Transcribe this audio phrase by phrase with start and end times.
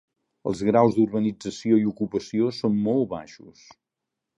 [0.51, 3.67] Els graus d'urbanització i ocupació són molt baixos.